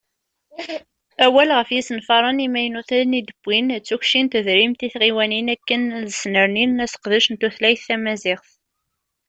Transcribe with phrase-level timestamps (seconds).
[1.25, 6.73] Awal ɣef yisenfaren imaynuten i d-tewwim, d tukci n tedrimt i tɣiwanin akken ad snernim
[6.85, 8.49] aseqdec n tutlayt tamaziɣt